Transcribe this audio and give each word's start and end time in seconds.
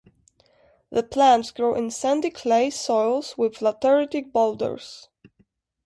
The 0.89 1.03
plants 1.03 1.51
grow 1.51 1.75
in 1.75 1.91
sandy 1.91 2.31
clay 2.31 2.71
soils 2.71 3.37
with 3.37 3.59
lateritic 3.61 4.31
boulders. 4.31 5.09